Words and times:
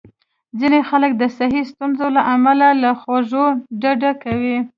ځینې 0.59 0.79
خلک 0.89 1.11
د 1.17 1.23
صحي 1.37 1.63
ستونزو 1.71 2.05
له 2.15 2.21
امله 2.33 2.67
له 2.81 2.91
خوږو 2.99 3.45
ډډه 3.81 4.11
کوي. 4.23 4.57